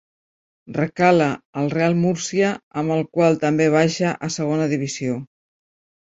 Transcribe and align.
Recala 0.75 1.25
al 1.63 1.67
Real 1.73 1.97
Múrcia, 2.05 2.49
amb 2.83 2.93
el 2.95 3.03
qual 3.17 3.37
també 3.43 3.67
baixa 3.75 4.15
a 4.29 4.31
Segona 4.37 4.65
Divisió. 4.73 5.19